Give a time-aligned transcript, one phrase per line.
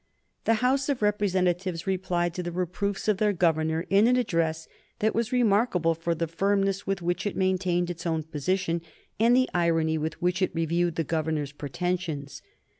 [0.45, 5.13] The House of Representatives replied to the reproofs of their governor in an address that
[5.13, 8.81] was remarkable for the firmness with which it maintained its own position
[9.19, 12.41] and the irony with which it reviewed the governor's pretensions.